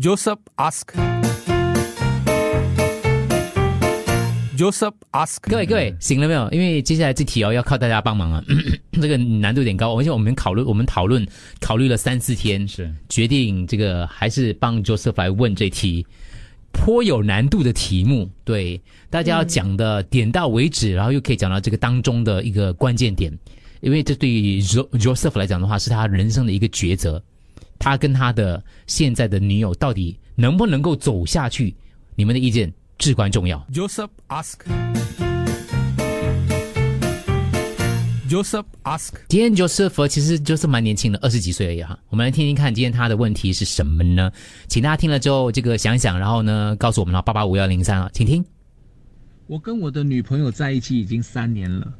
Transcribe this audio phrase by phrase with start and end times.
[0.00, 0.94] Joseph ask.
[4.56, 5.36] Joseph ask.
[5.42, 6.48] 各位各位，醒了没有？
[6.52, 8.42] 因为接下来这题哦，要靠大家帮忙啊，
[8.92, 11.26] 这个难度有点高，而且我们考虑我们讨论
[11.60, 16.06] 考虑了三四天，是决定这个还是帮 Joseph 来问这题
[16.72, 18.30] 颇有难度的题目。
[18.42, 18.80] 对，
[19.10, 23.30] 大家要讲的点到为止，然后又可以讲到这个当中的一个关键点，
[23.82, 27.22] 因为这对于 Jo- Joseph 来讲的话，是他人生的一个抉择。
[27.80, 31.74] 他跟他的现在的女友到底能不能够走下去？
[32.14, 33.66] 你们的意见至关重要。
[33.72, 34.58] Joseph ask.
[38.28, 39.14] Joseph ask.
[39.28, 41.98] 今天 Joseph 其实就是蛮年轻的，二十几岁而已哈。
[42.10, 44.30] 我们来听听看今天他的问题是什么呢？
[44.68, 48.44] 请大家听了之后，这个想一想，然后呢告诉我们了，八八五幺零三啊，请听。
[49.46, 51.90] 我跟我的女朋友在一起已经三年了，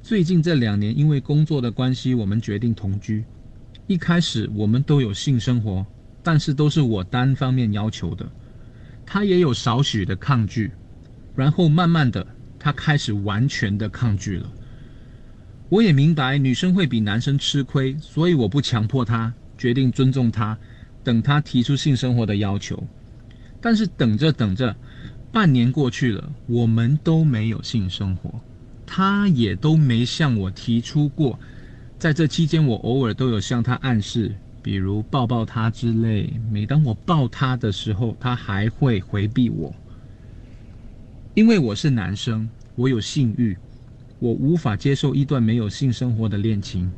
[0.00, 3.24] 最近这两年因为工作的关系，我们决定同居。
[3.88, 5.84] 一开始我们都有性生活，
[6.22, 8.30] 但是都是我单方面要求的，
[9.06, 10.70] 他也有少许的抗拒，
[11.34, 12.24] 然后慢慢的，
[12.58, 14.52] 他开始完全的抗拒了。
[15.70, 20.58] 我也明白女生会比男生吃亏，所以我不强迫他，决定尊重他，
[21.02, 22.86] 等他提出性生活的要求。
[23.58, 24.76] 但是等着等着，
[25.32, 28.38] 半年过去了，我们都没有性生活，
[28.84, 31.40] 他也都没向我提出过。
[31.98, 34.32] 在这期间，我偶尔都有向他暗示，
[34.62, 36.32] 比如抱抱他之类。
[36.48, 39.74] 每当我抱他的时候，他还会回避我。
[41.34, 43.56] 因为我是男生，我有性欲，
[44.20, 46.88] 我无法接受一段没有性生活的恋情。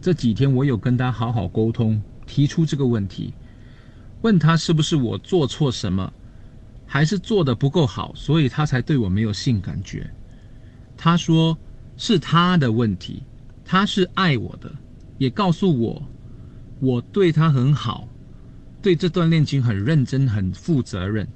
[0.00, 3.34] 这几天我有跟他好好沟通，提出这个问题，
[4.22, 6.10] 问他是不是我做错什么，
[6.86, 10.10] 还是做的不够好，所以他才对我没有性感觉。
[10.96, 11.56] 他说
[11.98, 13.22] 是他的问题，
[13.70, 14.72] 他是爱我的，
[15.18, 16.02] 也告诉我
[16.80, 18.08] 我对他很好，
[18.80, 21.28] 对这段恋情很认真、很负责任。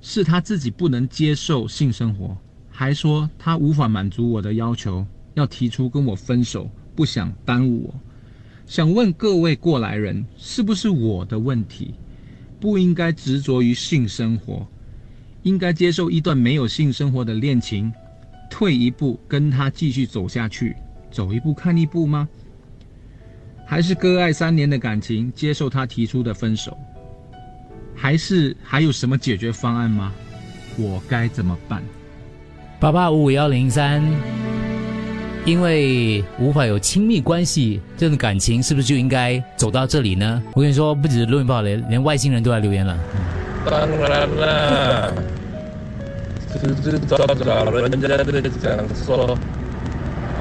[0.00, 2.38] 是他自己不能接受性生活，
[2.70, 7.94] 还说他无法满足我的要求，要提出跟我分手，不想耽误我。
[8.64, 11.94] 想问各位过来人，是不是我的问题？
[12.60, 14.64] 不应该执着于性生活，
[15.42, 17.92] 应该接受一段没有性生活的恋情，
[18.48, 20.76] 退一步跟他继续走下去，
[21.10, 22.28] 走一步看一步吗？
[23.66, 26.76] 还是割爱三年的感情，接受他提出的分手？
[27.94, 30.12] 还是还有什么解决方案吗？
[30.76, 31.82] 我该怎么办？
[32.80, 34.02] 八八五五幺零三，
[35.44, 40.42] 因为无法有亲密关系，这种感情是不是就应该走到这里呢？
[40.54, 42.98] 我跟你说，不止录音不好，连连外星人都来留言了。
[43.68, 45.14] 当然了，
[46.82, 48.24] 知知道道人家在
[48.62, 49.38] 讲说，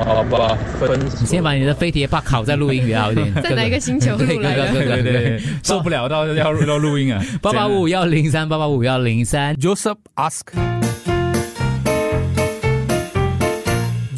[0.04, 1.18] 好吧，分手。
[1.20, 3.34] 你先把你的飞碟把烤在录音里好一点。
[3.42, 7.24] 在哪一个星球录来的对对对，受不了到要要录音啊！
[7.42, 9.56] 八八五五幺零三八八五幺零三。
[9.56, 10.79] Joseph ask.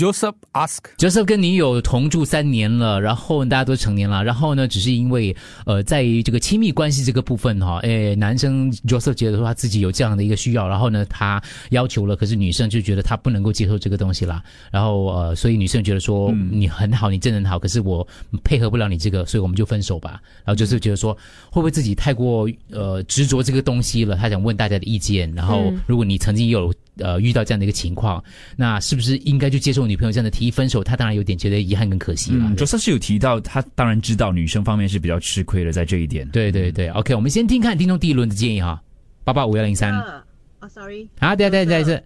[0.01, 0.79] Joseph ask.
[0.97, 5.35] Joseph 跟女友同住三年了，然后大家都成年了，然后呢，只是因为
[5.67, 14.41] 呃，在于这个亲密关系这个部分哈，诶，男生 Joseph 觉得说他自己有这样的一个需要，然后呢，他要求了，可是女生就觉得他不能够接受这个东西啦，
[14.71, 18.07] 然后呃，所以女生觉得说、你很好，你真的很好，可是我
[18.43, 20.19] 配合不了你这个，所以我们就分手吧。
[20.43, 21.13] 然后 Joseph 觉得说
[21.51, 24.15] 会不会自己太过呃执着这个东西了？
[24.15, 28.23] 他想问大家的意见，然后如果你曾经有呃遇到这样的一个情况，
[28.55, 30.83] 那是不是应该就接受女朋友这样的提议分手？
[30.83, 32.45] 他当然有点觉得遗憾跟可惜了。
[32.47, 36.27] 嗯，卓瑟是有提到，他当然知道女生方面是比较吃亏的，在这一点。
[36.29, 38.81] 对对对，OK，我们先听看听众第一轮的建议哈，
[39.23, 39.93] 八八五幺零三。
[39.93, 40.23] 啊
[40.69, 42.03] ，sorry，好，对对对，是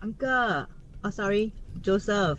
[0.00, 0.66] Uncle，
[1.02, 2.38] 啊，sorry，Joseph，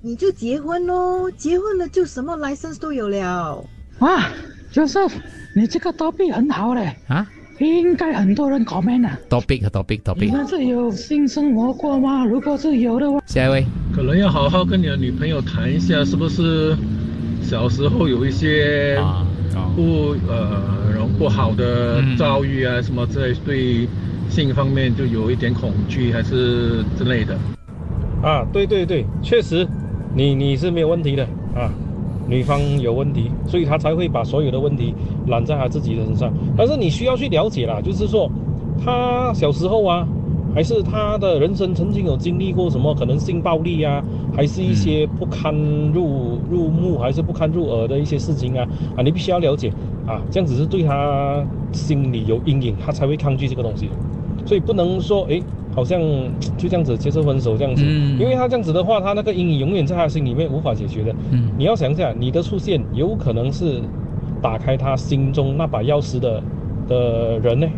[0.00, 3.64] 你就结婚喽，结婚了就什么 license 都有了。
[4.00, 4.28] 哇
[4.72, 5.12] ，Joseph，
[5.54, 7.26] 你这个 topic 很好嘞，啊
[7.58, 9.18] 应该很多人 comment 啊。
[9.30, 12.24] ，topic topic 你 topic，们是有性生活过吗？
[12.24, 16.76] 如果是有的话，下一位，可能要好好跟你的女朋友谈一下，是不是
[17.42, 19.26] 小时候有一些啊
[19.74, 23.88] 不呃然后不好的遭遇啊，什么之类，对
[24.28, 27.36] 性方面就有一点恐惧还是之类的。
[28.22, 29.66] 啊，对对对，确实，
[30.14, 31.22] 你你是没有问题的
[31.54, 31.70] 啊，
[32.28, 34.94] 女方有问题，所以他才会把所有的问题
[35.26, 36.32] 揽在他自己的身上。
[36.56, 38.30] 但是你需要去了解啦，就是说，
[38.84, 40.06] 他小时候啊，
[40.54, 44.02] 还是他的人生曾经有经历过什么可能性暴力啊，
[44.34, 45.54] 还是一些不堪
[45.92, 49.72] 入入目，还是不堪入耳的一些事情啊啊，你必须要了解
[50.06, 53.88] 啊，这样子是对他心里有阴影，他才会抗拒这个东西。
[54.44, 55.42] 所以不能说诶，
[55.76, 56.00] 好像
[56.56, 61.14] 就这样子接受分手这样子，嗯因为他这样子的话，他那个阴影永远在他心里面无法解决的。
[61.30, 63.82] 嗯你要想一下，你的出现有可能是
[64.42, 66.42] 打开他心中那把钥匙的
[66.88, 67.68] 的人呢？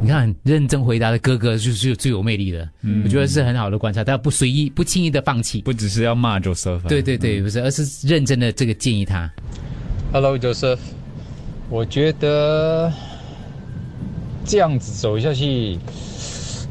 [0.00, 2.68] 你看，认真回答的哥哥就是最有魅力的，
[3.04, 5.62] 我觉得是很好的观察，但不随意、不轻易的放弃。
[5.62, 9.30] 不只是要骂 Joseph，啊对对对，不是，而是认真的这个建议他。
[10.12, 10.80] Hello Joseph，
[11.70, 12.92] 我觉得
[14.44, 15.78] 这样子走下去，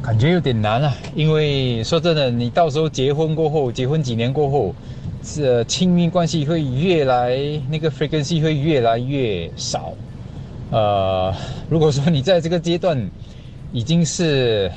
[0.02, 0.92] 感觉有点难啊。
[1.14, 4.74] 因为说真的，你到时候结婚过后，结婚几年过后，
[5.22, 7.38] 这亲密关系会越来
[7.70, 9.92] 那个 frequency 会越来越少。
[10.72, 11.32] 呃，
[11.70, 12.98] 如果说你在这个阶段
[13.72, 14.70] 已经是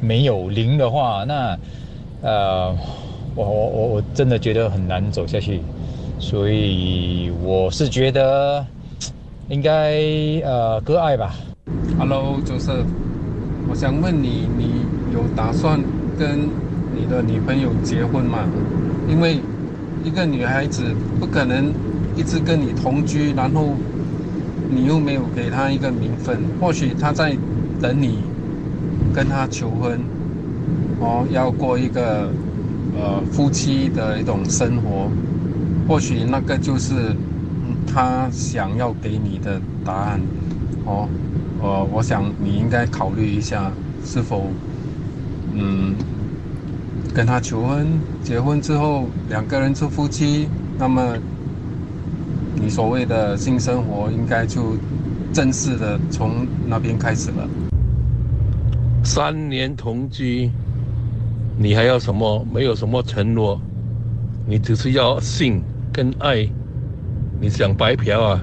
[0.00, 1.58] 没有零的话，那
[2.22, 2.76] 呃，
[3.34, 5.60] 我我我我真的觉得很难走下去。
[6.20, 8.64] 所以我是觉得
[9.48, 10.00] 应该
[10.44, 11.34] 呃割爱吧。
[11.98, 12.86] Hello，Joseph，
[13.68, 15.80] 我想问你，你有打算
[16.18, 16.38] 跟
[16.94, 18.46] 你的女朋友结婚吗？
[19.08, 19.40] 因为
[20.04, 20.82] 一个女孩子
[21.18, 21.72] 不可能
[22.16, 23.74] 一直跟你同居，然后
[24.70, 27.36] 你又没有给她一个名分，或许她在
[27.80, 28.18] 等你
[29.14, 29.98] 跟她求婚，
[31.00, 32.30] 哦，要过一个
[32.96, 35.10] 呃夫妻的一种生活，
[35.88, 36.94] 或许那个就是
[37.86, 40.20] 她想要给你的答案，
[40.84, 41.08] 哦。
[41.60, 43.72] 呃，我想你应该考虑一下，
[44.04, 44.46] 是否，
[45.52, 45.94] 嗯，
[47.14, 47.86] 跟他求婚，
[48.22, 50.48] 结婚之后两个人做夫妻，
[50.78, 51.16] 那么
[52.54, 54.76] 你所谓的性生活应该就
[55.32, 57.48] 正式的从那边开始了。
[59.02, 60.50] 三年同居，
[61.56, 62.46] 你还要什么？
[62.52, 63.60] 没有什么承诺，
[64.46, 65.62] 你只是要性
[65.92, 66.48] 跟爱，
[67.40, 68.40] 你想白嫖啊？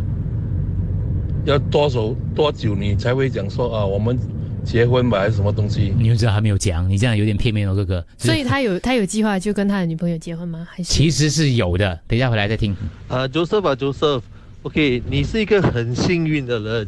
[1.46, 4.18] 要多久多久你才会讲说啊，我们
[4.64, 5.94] 结婚吧，还是什么东西？
[5.98, 8.06] 你就知道他没有讲，你这样有点片面哦，哥哥。
[8.18, 10.68] 所以他有他有计划就跟他的女朋友结婚吗？
[10.70, 12.76] 还是其实是有的，等一下回来再听。
[13.08, 16.88] 啊，Joseph 啊，Joseph，OK，、你是一个很幸运的人，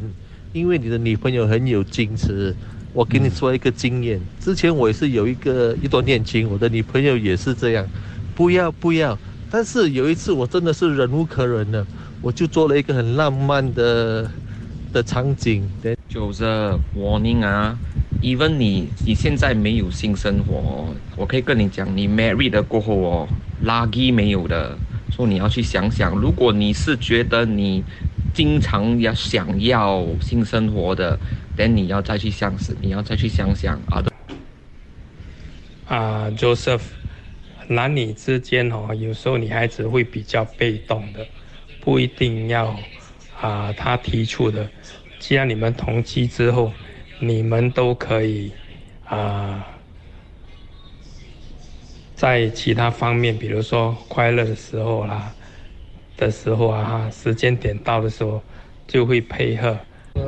[0.52, 2.54] 因为你的女朋友很有矜持。
[2.92, 7.84] 我给你说一个经验，之前我也是有一个一段恋情，我的女朋友也是这样，
[8.36, 9.18] 不要不要。
[9.50, 11.84] 但是有一次我真的是忍无可忍了，
[12.22, 14.30] 我就做了一个很浪漫的
[14.94, 15.68] 的场景。
[16.08, 16.44] 就是
[16.96, 17.76] warning 啊
[18.22, 23.28] ，even 你你现在没有性生活哦，我可以跟你讲，你 married 的过后哦
[23.64, 24.78] ，lucky 没有的，
[25.10, 27.82] 所以你要去想想，如果你是觉得你
[28.32, 31.18] 经常要想要性生活的，
[31.56, 34.00] 等你要再去想思，你要再去想想啊。
[35.86, 36.80] 啊、e p h
[37.66, 41.26] 男女之间哦，有时候女孩子会比较被动的，
[41.80, 42.78] 不一定要
[43.40, 44.68] 啊、他提出的。
[45.18, 46.72] 既然你们同居之后，
[47.20, 48.52] 你们都可以
[49.06, 49.66] 啊、
[52.14, 55.32] 在其他方面，比如说快乐的时候啦
[56.16, 58.42] 的时候啊，哈时间点到的时候
[58.86, 59.76] 就会配合。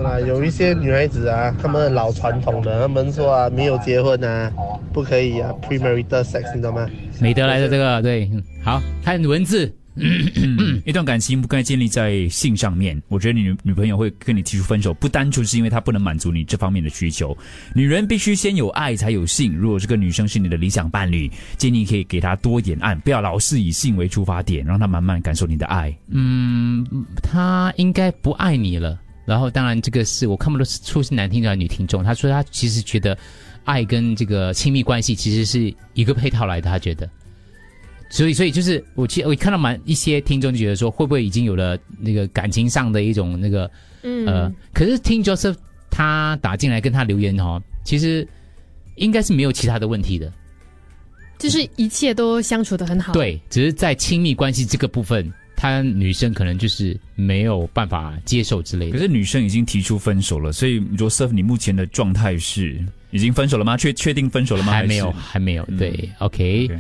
[0.05, 4.53] 啊，有一些女孩子啊，她们老传统的，她们说啊，没有结婚啊，
[4.93, 6.89] 不可以啊，premarital sex，你知道吗？
[7.21, 9.73] 美德来的这个对，嗯好看文字。
[10.85, 13.01] 一段感情不该建立在性上面。
[13.09, 17.37] 我觉得你女女朋友会跟你提出分手，不单纯是因为她不能满足你这方面的需求。
[17.75, 19.57] 女人必须先有爱才有性。
[19.57, 25.97] 如果这个女生是你的理想伴侣，建议可以给她多一点爱，不要老是以性为出发点，让她慢慢感受你的爱。
[26.09, 26.87] 嗯，
[27.23, 29.01] 她应该不爱你了。
[29.25, 32.05] 然后，当然这个是我看不出是男听众还是女听众。
[32.05, 33.19] 他说他其实觉得
[33.65, 37.11] 爱跟这个亲密关系其实是一个配套来的，他觉得。
[38.09, 43.71] 所以，所以就是我其实我看到蛮一些听众就觉得说，会不会已经有了那个感情上的一种那个，
[44.03, 45.57] 嗯呃，可是听 Joseph
[45.91, 48.27] 他打进来跟他留言哦，其实
[48.95, 50.33] 应该是没有其他的问题的。
[51.39, 58.93] 就是一切都相处的很好。，对，只是在亲密关系这个部分，他女生可能就是没有办法接受之类的。
[58.93, 63.77] 可是女生已经提出分手了，所以 Joseph，你目前的状态是已经分手了吗？
[63.77, 64.73] 确确定分手了吗？
[64.73, 65.65] 还没有，是还没有。
[65.79, 66.71] 对，OK。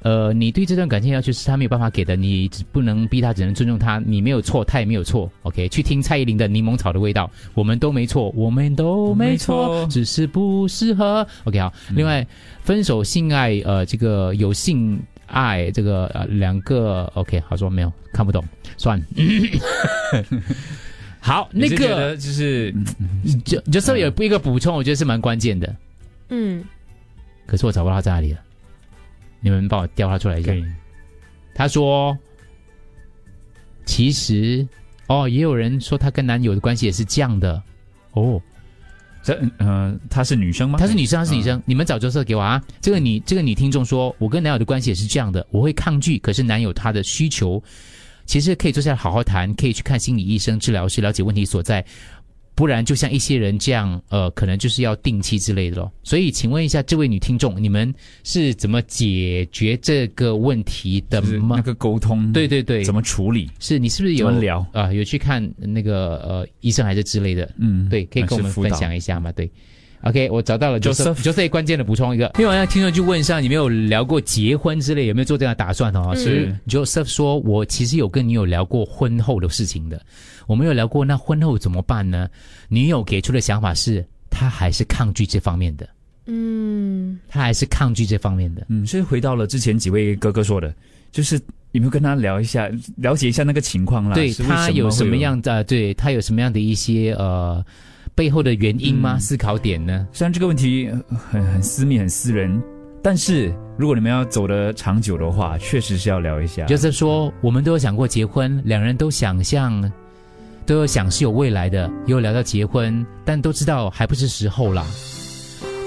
[0.00, 4.00] 呃，你对这段感情要求是他没有办法给的，你只不能逼他，只能尊重他。
[4.06, 5.30] 你没有错，他也没有错。
[5.42, 11.26] OK，去听蔡依林的《柠檬草的味道》，我们都没错，我们都没错，没错只是不适合。
[11.44, 11.72] OK，好。
[11.94, 12.26] 另外，
[12.62, 18.44] 分手性爱，呃，这个有性爱，这个呃两个 OK，好说没有看不懂，
[18.76, 19.00] 算。
[21.18, 22.72] 好，那个就是
[23.44, 25.74] 就就是有一个补充，我觉得是蛮关键的。
[26.28, 26.62] 嗯，
[27.46, 28.38] 可是我找不到他在哪里了，
[29.46, 30.52] 你们帮我调他出来一下。
[31.54, 32.18] 他说，
[33.84, 34.66] 其实
[35.06, 37.62] 哦，也有人说他跟男友的关系也是这样的
[38.10, 38.42] 哦。
[39.22, 40.80] 这呃，她是女生吗？
[40.80, 41.62] 她是女生，她是女生。
[41.64, 42.60] 你们找角色给我啊！
[42.80, 47.62] 这个女这个女听众说，我跟男友的关系也是这样的，我会抗拒，可是男友他的需求
[48.24, 51.84] 其实可以坐下来好好谈，可以去看心理医生、治疗师，了解问题所在。
[52.56, 55.92] 不然就像一些人这样，呃，可能就是要定期之类的咯。
[56.02, 57.94] 所以，请问一下这位女听众，你们
[58.24, 61.56] 是怎么解决这个问题的吗？
[61.56, 63.50] 那个沟通，对对对，怎么处理？
[63.60, 67.48] 是你是不是有聊啊、有去看那个呃医生还是之类的？
[67.58, 69.30] 嗯对，可以跟我们分享一下吗？
[69.32, 69.50] 对。
[70.08, 76.14] OK，我找到了 Joseph Joseph 关键的补充一个，因为我要听众就问一下，你没有聊过结婚之类，有没有做这样的打算哦？
[76.14, 80.00] 是 Joseph 说，我其实有跟女友聊过婚后的事情的，
[80.46, 82.28] 我们有聊过那婚后怎么办呢？
[82.68, 85.88] 女友给出的想法是，她还是抗拒这方面的，
[86.26, 88.64] 嗯，她还是抗拒这方面的。
[88.68, 90.72] 嗯，所以回到了之前几位哥哥说的，
[91.10, 91.34] 就是
[91.72, 94.14] 有没有跟他聊一下，了解一下那个情况啦？
[94.14, 95.64] 对他有什么样的？
[95.64, 97.64] 对他有什么样的一些呃
[98.16, 99.16] 背后的原因吗？
[99.16, 100.08] 嗯思考点呢？
[100.10, 102.60] 虽然这个问题呃很很私密、很私人，
[103.02, 106.64] 但是如果你们要走得长久的话，确实是要聊一下。
[106.64, 109.92] 就是说，我们都有想过结婚，两人都想象，
[110.64, 114.86] 都有想是有未来的，也有聊到结婚，但都知道还不是时候啦。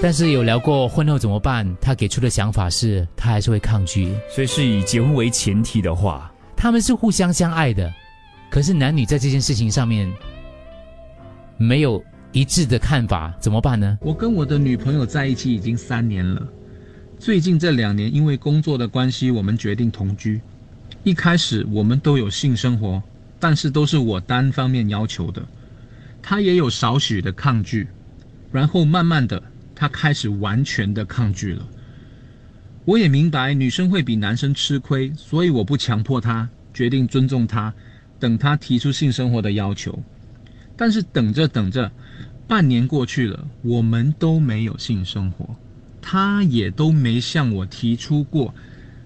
[0.00, 1.66] 但是有聊过婚后怎么办？
[1.80, 4.14] 他给出的想法是，他还是会抗拒。
[4.30, 7.92] 所以是以结婚为前提的话，他们是互相相爱的，
[8.50, 10.10] 可是男女在这件事情上面
[11.58, 13.98] 没有一致的看法，怎么办呢？
[14.00, 16.46] 我跟我的女朋友在一起已经三年了，
[17.18, 20.40] 最近这两年因为工作的关系，我们决定同居。
[21.02, 23.02] 一开始我们都有性生活，
[23.40, 25.42] 但是都是我单方面要求的，
[26.22, 27.88] 她也有少许的抗拒，
[28.52, 29.42] 然后慢慢的，
[29.74, 31.66] 她开始完全的抗拒了。
[32.84, 37.74] 我也明白女生会比男生吃亏，所以我不强迫她，决定尊重她，
[38.20, 39.98] 等她提出性生活的要求。
[40.76, 41.90] 但是等着等着，
[42.50, 45.54] 半年过去了，我们都没有性生活，
[46.02, 48.52] 他也都没向我提出过。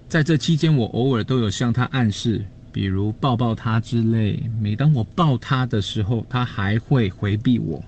[0.09, 4.49] 在这期间，我偶尔都有向他暗示，比如抱抱他之类。
[4.59, 7.83] 每当我抱他的时候，他还会回避我。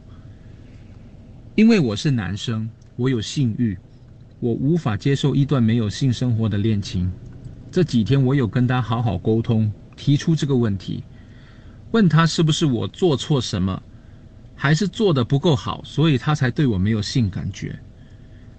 [1.56, 3.76] 因为我是男生，我有性欲，
[4.40, 7.12] 我无法接受一段没有性生活的恋情。
[7.72, 11.04] 这几天我有跟他好好沟通，提出这个问题，
[11.90, 13.82] 问他是不是我做错什么，
[14.58, 17.80] 还是做的不够好，所以他才对我没有性感觉。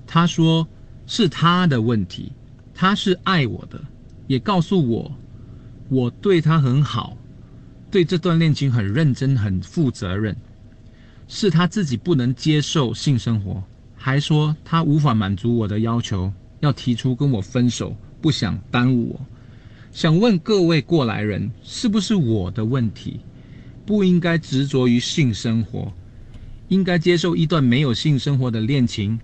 [0.07, 0.67] 他说
[1.07, 2.33] 是他的问题，
[2.73, 3.79] 他是爱我的，
[4.29, 5.13] 也告诉我
[5.91, 7.17] 我对他很好，
[7.91, 10.35] 对这段恋情很认真、很负责任。
[11.27, 13.63] 是他自己不能接受性生活，
[13.95, 19.21] 还说他无法满足我的要求，要提出跟我分手，不想耽误我。
[19.93, 23.21] 想问各位过来人，是不是我的问题？
[23.89, 25.91] 不应该执着于性生活，
[26.69, 29.19] 应该接受一段没有性生活的恋情，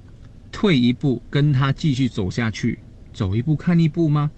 [0.51, 2.79] 退一步跟他继续走下去，
[3.13, 4.31] 走一步看一步吗？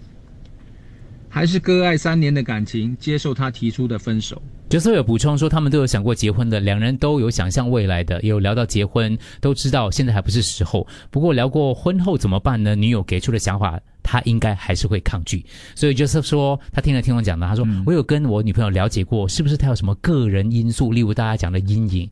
[1.29, 4.43] 还是割爱三年的感情，接受他提出的分手？
[4.69, 10.85] 角色有补充说，他们都有想过结婚的，两人都有想象未来的，也有聊到结婚，都知道现在还不是时候。
[11.09, 12.75] 不过聊过婚后怎么办呢？
[12.75, 15.45] 女友给出的想法，他应该还是会抗拒。
[15.75, 22.09] 所以 Joseph 说，他听了听我讲的，他说、我有跟我女朋友了解过，是不是他有什么个人因素，例如大家讲的阴影？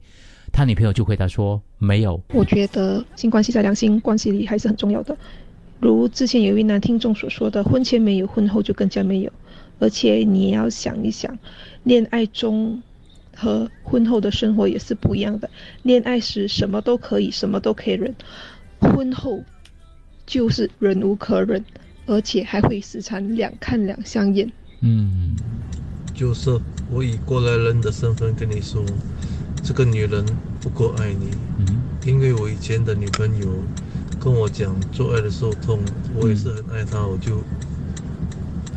[0.52, 2.20] 他女朋友就回答说没有。
[2.32, 5.16] 我觉得性关系在两性关系里还是很重要的。
[5.80, 9.32] 如之前有一位男听众所说的，婚前没有，婚后就更加没有。
[9.80, 11.36] 而且你也要想一想，
[11.82, 12.80] 恋爱中
[13.34, 15.50] 和婚后的生活也是不一样的。
[15.82, 18.14] 恋爱时什么都可以，什么都可以忍，
[18.78, 19.42] 婚后
[20.24, 21.62] 就是忍无可忍，
[22.06, 24.50] 而且还会时常两看两相厌。
[24.80, 25.34] 嗯，
[26.12, 28.84] 就是我以过来人的身份跟你说，
[29.62, 30.24] 这个女人
[30.60, 31.66] 不够爱你，嗯，
[32.04, 33.48] 因为我以前的女朋友
[34.20, 35.80] 跟我讲做爱的时候痛，
[36.14, 37.42] 我也是很爱她，我就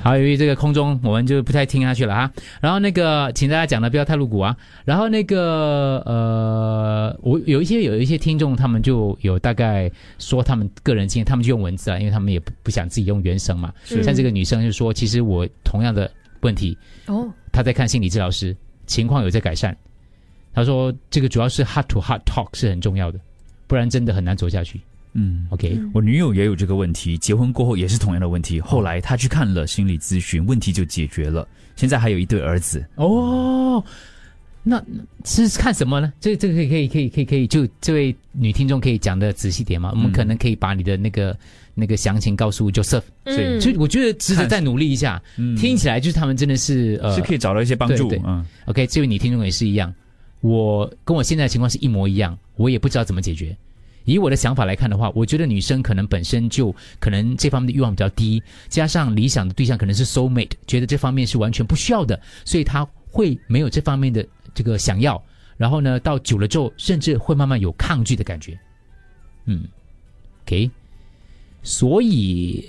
[0.04, 2.32] 好，由于这个空中，我们就不太听下去了哈。
[2.62, 4.56] 然后那个，请大家讲的不要太露骨啊。
[4.86, 13.74] 然后那个呃，我有一些有一些听众，他们就有大概说他们个人经验，他们就用文字啊，因为他们也不不想自己用原声嘛。
[13.84, 16.10] 像这个女生就说，其实我同样的
[16.42, 16.78] 问题，
[17.08, 19.76] 哦，她在看心理治疗师，情况有在改善。
[20.54, 23.20] 她说这个主要是 heart to heart talk 是很重要的，
[23.68, 24.80] 不然真的很难走下去。
[25.20, 28.62] 嗯，OK，我女友也有这个问题，结婚过后也是同样的问题。
[28.62, 31.48] 后来她去看了心理咨询，问题就解决了。
[31.76, 32.86] 现在还有一对儿子。
[32.96, 33.84] 哦，
[34.62, 34.80] 那
[35.26, 36.14] 是看什么呢？
[36.20, 39.90] 这这个可以可以可以可以可以，就这位女听众可以讲的仔细点吗？
[39.92, 41.36] 我们可能可以把你的那个
[41.74, 45.20] 那个详情告诉 Joseph，嗯所以我觉得值得再努力一下。
[45.58, 49.92] 听起来就是他们真的是呃是可以找到一些帮助对对嗯，OK，这位女听众也是一样，
[50.42, 53.58] 我跟我现在的情况是一模一样，我也不知道怎么解决。
[54.14, 65.22] 以我的想法来看的话，我觉得女生可能本身就可能这方面的欲望比较低，加上理想的对象可能是 soul mate，觉得这方面是完全不需要的，所以她会没有这方面的这个想要。
[65.58, 68.58] 然后呢，到久了之后，甚至会慢慢有抗拒的感觉。
[69.46, 69.66] 嗯
[70.46, 70.72] ，OK，
[71.62, 72.68] 所以。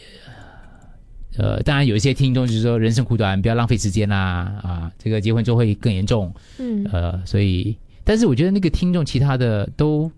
[1.37, 10.11] 呃，当然有一些听众就是说人生苦短，不要浪费时间啦，啊，这个结婚之后会更严重，嗯，呃，所以，但是我觉得那个听众，其他的都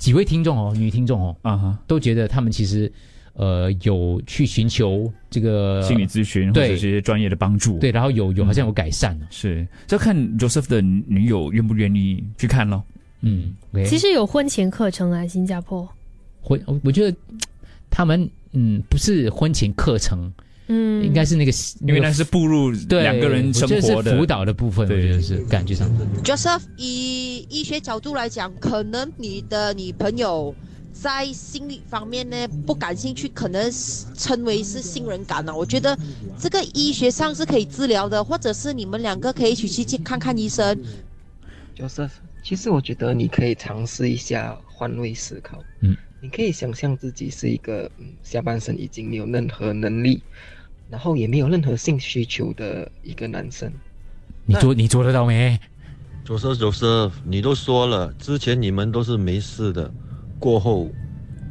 [0.00, 2.90] 几位听众哦，女听众哦，啊哈，都觉得他们其实
[3.34, 12.82] 呃有去寻求这个心理咨询或者对是一些专业的帮助，对，然后有有好像有改善了，是，这看 Joseph 的女友愿不愿意去看咯。
[13.20, 13.52] 嗯，
[13.86, 15.86] 其实有婚前课程啊，新加坡。
[16.40, 17.14] 婚，我我觉得
[17.90, 20.32] 他们嗯不是婚前课程，
[20.72, 21.50] 嗯，应该是那个
[21.80, 25.90] 因为那是步入对两个人生活的辅导的部分，我觉得是感觉上。
[26.22, 30.54] Joseph，以医学角度来讲，可能你的女朋友
[30.92, 35.56] 在心理方面呢不感兴趣，可能是称为是信任感啊了。
[35.56, 35.98] 我觉得
[36.38, 40.80] 这个医学上是可以治疗的，或者是你们两个可以一起去去看看医生。
[41.76, 42.12] Joseph，
[42.44, 45.60] 其实我觉得你可以尝试一下换位思考。
[45.80, 50.22] 嗯，你可以想象自己是一个嗯下半身已经没有任何能力，
[50.90, 53.72] 然后也没有任何性需求的一个男生。
[54.44, 55.58] 你做你做得到没？
[56.24, 59.90] 左瑟左瑟，你都说了，之前你们都是没事的，
[60.38, 60.90] 过后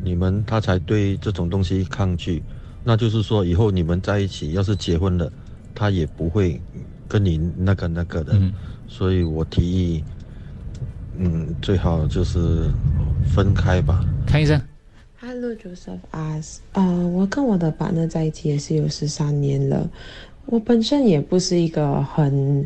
[0.03, 2.43] 你们他才对这种东西抗拒，
[2.83, 5.31] 那就是说以后你们在一起，要是结婚了，
[5.73, 6.61] 他也不会
[7.07, 8.33] 跟你那个那个的。
[8.33, 8.53] 嗯
[8.91, 10.03] 所以我提议，
[11.19, 12.71] 嗯，最好就是
[13.23, 14.03] 分开吧。
[14.25, 14.59] 看医生。
[15.21, 19.91] Hello Joseph as，呃，我跟我的伴侣在一起也是有十三年了。
[20.45, 22.65] 我本身也不是一个很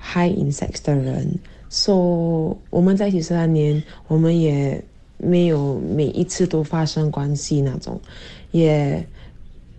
[0.00, 1.28] high in sex 的人
[1.68, 4.80] ，so 我们在一起十三年，我们也
[5.16, 8.00] 没有每一次都发生关系那种，
[8.52, 9.04] 也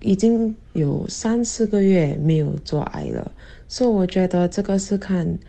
[0.01, 3.31] 已经有三四个月没有做爱了。
[3.69, 5.39] 所以我觉得这个是看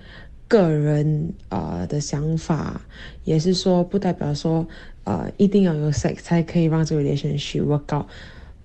[0.47, 2.81] 个人呃的想法，
[3.25, 4.65] 也是说不代表说
[5.05, 8.07] 呃一定要有 sex 才可以让这个 relationship work out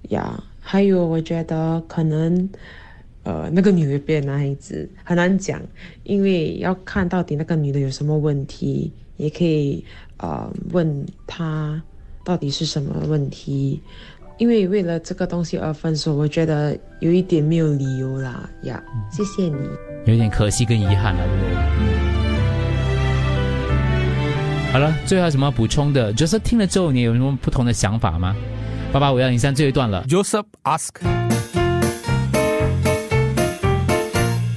[0.10, 0.44] 呀。
[0.60, 2.50] 还有我觉得可能
[3.24, 5.62] 呃那个女的变男孩子很难讲，
[6.04, 9.86] 因为要看到底那个女的有什么问题，也可以
[10.18, 11.82] 呃问她
[12.24, 13.82] 到底是什么问题。
[14.38, 18.84] 因为为了这个东西而分手，我觉得有一点没有理由啦呀。
[19.10, 19.56] 谢谢你。
[20.08, 22.05] 有点可惜跟遗憾了，
[24.76, 28.36] 好了，最后有什么要补充的？？Joseph 听了之后，你有什么不同的想法吗？
[28.92, 30.04] 八八五幺零三最后一段了。
[30.06, 30.90] Joseph ask.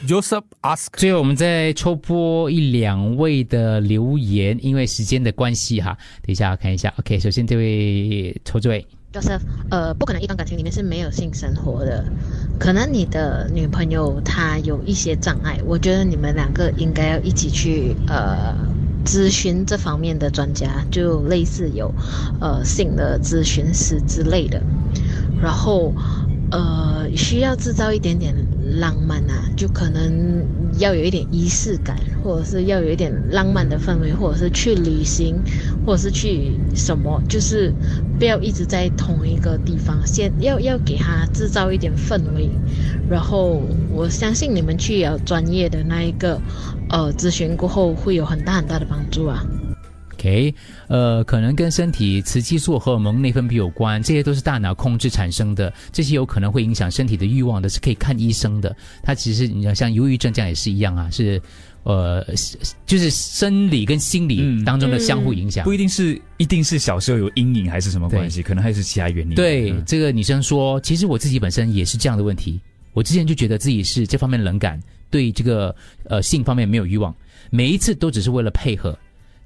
[0.09, 0.89] Joseph ask.
[0.95, 6.93] 最后我们再抽播一两位的留言，因为时间的关系哈，等一下看一下。
[6.99, 8.85] OK，首先这位抽这位。
[9.11, 9.41] 就是
[9.71, 12.05] 呃，不可能一段感情里面是没有性生活的，
[12.59, 18.55] 可能你的女朋友她有一些障碍，我觉得你们两个应该要一起去呃
[19.07, 21.91] 咨询这方面的专家，就类似有
[22.41, 24.61] 呃性的咨询师之类的，
[25.41, 25.95] 然后
[26.51, 28.35] 呃需要制造一点点
[28.79, 30.45] 浪漫啊，就可能
[30.79, 35.43] 要有一点仪式感，或者是要有一点浪漫的氛围，或者是去旅行，
[35.89, 37.73] 或者是去什么，就是
[38.19, 42.51] 不要一直在同一个地方，先要要给他制造一点氛围，
[43.09, 46.39] 然后我相信你们去有专业的那一个
[46.91, 49.43] 呃咨询过后，会有很大很大的帮助啊。
[50.13, 50.55] OK，
[50.89, 58.77] 呃，可能跟身体雌激素、荷尔蒙内分泌有关，这些都是大脑控制产生的，这些有可能会影响身体的欲望的，是可以看医生的。
[59.03, 61.41] 它其实你要像忧郁症这样也是一样啊，是
[61.85, 65.65] 呃，是就是生理跟心理当中的相互影响。
[65.65, 69.35] 不一定是一定是小时候有阴影还是什么关系，可能还是其他原因。
[69.35, 72.61] 对，嗯这个女生说，其实我自己本身也是这样的问题。
[72.93, 77.15] 我之前就觉得自己是这方面冷感，对这个呃性方面没有欲望，
[77.51, 78.99] 每一次都只是为了配合。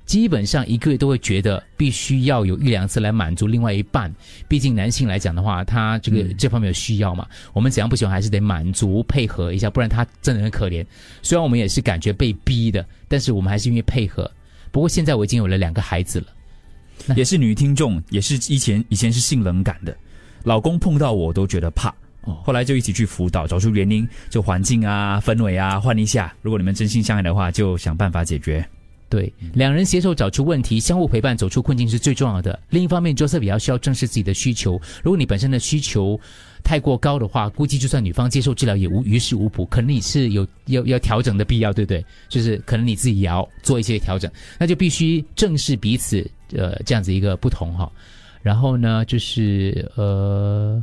[0.05, 4.13] 基本上一个月都会觉得必须要有一两次来满足另外一半，
[4.49, 10.85] 毕竟男性来讲的话，他这个、这方面有需要嘛，我们怎样不喜欢还是得满足配合一下，不然他真的很可怜。
[11.23, 14.31] 虽然我们也是感觉被逼的，但是我们还是愿意配合。
[14.71, 19.97] 不过现在我已经有了两个孩子了，也是女听众，也是以前以前是性冷感的，
[20.45, 21.89] 老公碰到我都觉得怕。
[22.25, 26.33] 哦后来就一起去辅导，找出原因，就环境啊、氛围啊换一下。
[26.41, 28.65] 如果你们真心相爱的话，就想办法解决。
[29.13, 32.59] 对，两人携手找出问题，相互陪伴走出困境是最重要的。
[32.71, 34.81] 另一方面，Joseph 也要需要正视自己的需求。
[35.03, 36.19] 如果你本身的需求
[36.65, 42.03] 太过高的话，估计就算女方接受治疗也无于事无补，可能你是有要要调整的必要，对不对？
[42.31, 47.93] 就是可能你自己也要做一些调整，那就必须正视彼此呃这样子一个不同哈。
[48.41, 50.83] 然后呢，就是呃。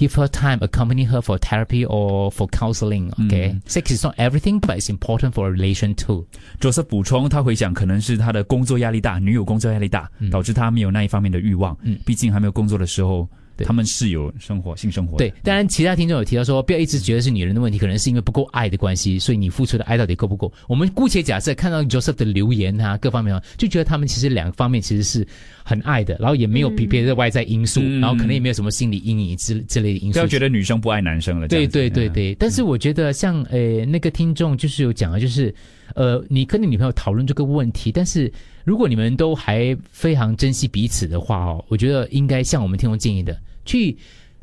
[0.00, 3.10] Give her time, accompany her for therapy or for counseling.
[3.26, 6.24] Okay, sex is not everything, but it's important for a relation too.
[6.58, 11.76] Joseph 补充，他回想可能是他的工作压力大，女友工作压力大，导致他没有那一方面的欲望。
[11.82, 13.28] 嗯，毕竟还没有工作的时候。
[13.62, 15.18] 他们是有生活性生活。
[15.18, 20.50] 对，当然其他听众有提到说，不要一直觉得是女人的问题，可能是因为不够爱的关系，所以你付出的爱到底够不够？
[20.66, 25.28] 我们姑且假设看到 Joseph 的留言啊，各方面啊，就觉得他们其实两个方面其实是
[25.70, 30.14] 很爱的，然后也没有比别的外在因素，然后可能也没有什么心理阴影之之类的因素。
[30.14, 31.46] 不要觉得女生不爱男生了。
[31.46, 35.54] 对对对对，但是我觉得像呃那个听众就是有讲啊，就是
[35.94, 38.32] 呃你跟你女朋友讨论这个问题，但是
[38.64, 43.96] 如果你们都还非常珍惜彼此的话哦，我觉得应该像我们听众建议的去。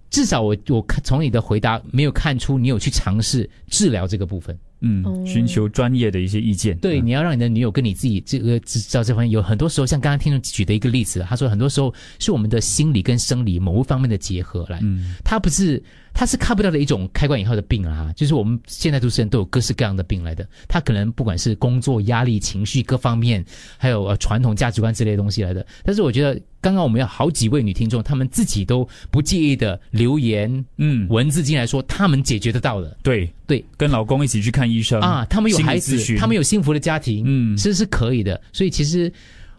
[0.10, 4.58] 至少我我看从你的回答没有看出你有去尝试治疗这个部分。
[4.82, 6.78] 嗯，寻求专业的一些意见。
[6.78, 14.80] 对，你要让你的女友跟你自己这个知道这方面有很多时候，像刚刚听众举的一个例子，他说很多时候是我们的心理跟生理某一方面的结合来。
[14.84, 15.82] 嗯，他不是，
[16.13, 20.48] 他是看不到的一种开关以后的病啊，就是我们现在都市人都有各式各样的病来的。
[20.68, 23.44] 他可能不管是工作压力、情绪各方面，
[23.80, 25.66] 还有呃传统价值观之类的东西来的。
[25.84, 32.96] 但是我觉得刚刚我们有好几位女听众，她们自己都不介意的留言，嗯，文字进来说他们解决得到的。
[33.02, 34.67] 对对，跟老公一起去看。
[34.68, 38.40] 医生啊，他们有孩子，他们有幸福的家庭，嗯，其实是可以的。
[38.52, 39.12] 所以其实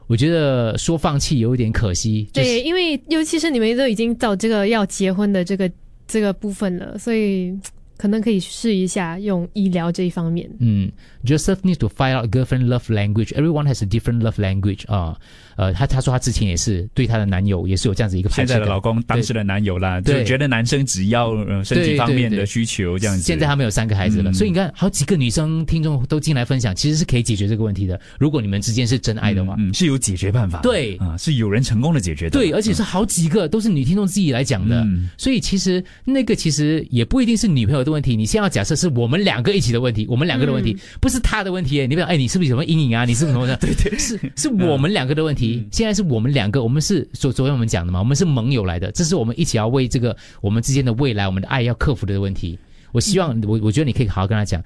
[0.07, 2.29] 我觉得说放弃有一点可惜。
[2.33, 5.71] 对，因为尤其是你们都已经到这个要结婚的这个
[6.07, 7.53] 这个部分了，所以
[7.97, 10.49] 可能可以试一下用医疗这一方面。
[10.61, 10.91] 嗯
[11.25, 13.33] ，Joseph needs to find out girlfriend love language.
[13.35, 15.19] Everyone has a different love language 啊。
[15.59, 23.23] 呃，她她说她之前也是对她的男友也是有这样子一个现在的老公当时的男友啦，就觉得男生只要身体方面的需求这样子。
[23.23, 28.01] 现在他们有三个孩子了，所以你看好几个女生听众都进来分享，其实是可以解决这个问题的。
[28.21, 30.61] 如果你们之间是真爱的话，嗯，是有解决办法。
[30.61, 32.39] 对啊，是有人成功的解决的。
[32.39, 38.15] 对，而且是好几个都是女听众自己来讲的，所以其实那个其实也不一定是女朋友的问题。
[38.15, 41.85] 你先要假设是我们两个一起的问题，我们两个的问题，不是他的问题。
[41.89, 43.05] 你不要哎，你是不是有什么阴影啊？
[43.05, 43.57] 你是什么的？
[43.59, 45.48] 对对，是是我们两个的问题。
[45.73, 46.29] 现在是我们。
[46.29, 52.59] 两个，我们是昨昨天我们讲的嘛，我们是盟友来的，这是我们一起要为这个我们之间的未来，我们的爱要克服的问题。
[52.93, 54.63] 我希望我我觉得你可以好好跟他讲，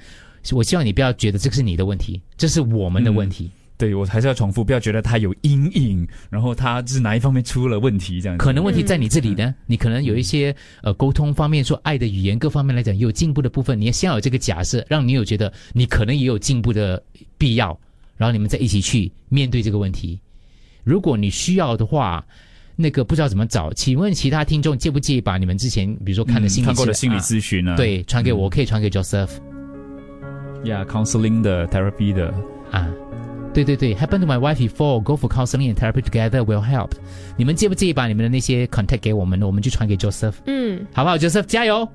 [0.51, 3.51] 我希望你不要觉得这个是你的问题，这是我们的问题。
[3.79, 8.37] 对我还是要重复，不要觉得他有阴影，然后他是哪一方面出了问题这样。
[8.37, 17.03] 可能问题在你这里呢，你可能有一些呃沟通方面，说爱的语言各方面来讲有进步的部分，你要先有这个假设，让你有觉得你可能也有进步的
[17.39, 17.79] 必要，
[18.17, 20.21] 然后你们再一起去面对这个问题。
[20.85, 22.25] 如果你需要的话，
[22.75, 27.77] 那个不知道怎么找，请问其他听众介不介意把你们之前比如说看的心理看过的心理咨询呢？
[27.77, 29.31] 对，传给我，我可以传给 Joseph。
[30.65, 32.33] Yeah，counseling 的 therapy 的
[32.71, 32.89] 啊，
[33.53, 36.93] 对对对，happen to my wife before go for counseling and therapy together will help。
[37.37, 40.35] 你们介不介意把你们的那些 contact 给我们呢，我们就传给 Joseph。
[40.47, 41.89] 嗯，好不好，Joseph 加油。